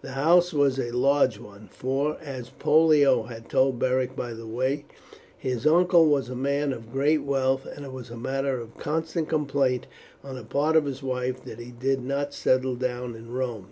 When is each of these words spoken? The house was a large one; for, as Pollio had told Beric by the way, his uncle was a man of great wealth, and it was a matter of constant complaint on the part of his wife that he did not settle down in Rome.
The 0.00 0.12
house 0.12 0.52
was 0.52 0.78
a 0.78 0.92
large 0.92 1.40
one; 1.40 1.68
for, 1.72 2.16
as 2.22 2.50
Pollio 2.50 3.24
had 3.24 3.48
told 3.48 3.80
Beric 3.80 4.14
by 4.14 4.32
the 4.32 4.46
way, 4.46 4.84
his 5.36 5.66
uncle 5.66 6.06
was 6.06 6.28
a 6.28 6.36
man 6.36 6.72
of 6.72 6.92
great 6.92 7.24
wealth, 7.24 7.66
and 7.66 7.84
it 7.84 7.90
was 7.90 8.08
a 8.08 8.16
matter 8.16 8.60
of 8.60 8.78
constant 8.78 9.28
complaint 9.28 9.88
on 10.22 10.36
the 10.36 10.44
part 10.44 10.76
of 10.76 10.84
his 10.84 11.02
wife 11.02 11.42
that 11.46 11.58
he 11.58 11.72
did 11.72 12.00
not 12.00 12.32
settle 12.32 12.76
down 12.76 13.16
in 13.16 13.32
Rome. 13.32 13.70